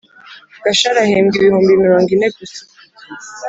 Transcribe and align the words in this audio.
Gashari 0.63 0.99
ahembwa 1.05 1.33
ibihumbi 1.37 1.71
mirongo 1.83 2.09
ine 2.15 2.27
gusa 2.37 2.61